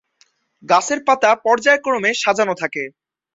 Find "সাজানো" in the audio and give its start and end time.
2.15-2.53